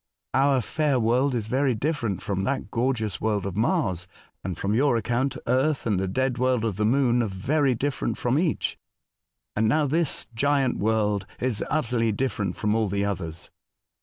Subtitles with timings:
[0.33, 4.07] Our fair world is very different from that gorgeous world of Mars;
[4.43, 8.17] and, from your account, Earth, and the dead world of the Moon are very different
[8.17, 8.79] from each;
[9.55, 13.51] and now this giant world is utterly different from all the others."